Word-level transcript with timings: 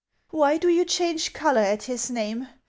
Why 0.31 0.57
do 0.57 0.67
you 0.67 0.83
change 0.83 1.31
color 1.31 1.61
at 1.61 1.83
his 1.83 2.09
name 2.09 2.47